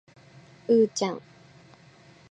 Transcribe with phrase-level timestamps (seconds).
[0.67, 1.21] うーちゃん